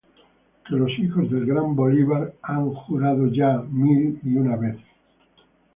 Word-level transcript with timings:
Que 0.67 0.75
los 0.75 0.89
hijos 0.97 1.29
del 1.29 1.45
grande 1.45 1.75
Bolívar 1.75 2.33
han 2.41 2.73
ya 3.33 3.61
mil 3.69 4.19
y 4.23 4.29
mil 4.29 4.49
veces 4.57 4.79
jurado: 4.79 5.47